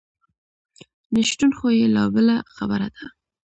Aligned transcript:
نشتون 1.15 1.51
خو 1.57 1.67
یې 1.79 1.85
لا 1.95 2.03
بله 2.15 2.35
خبره 2.55 2.87
ده. 2.95 3.05